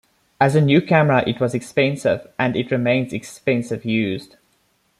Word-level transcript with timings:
As 0.39 0.55
a 0.55 0.61
new 0.61 0.81
camera 0.81 1.23
it 1.29 1.39
was 1.39 1.53
expensive, 1.53 2.25
and 2.39 2.55
it 2.55 2.71
remains 2.71 3.13
expensive 3.13 3.85
used. 3.85 4.35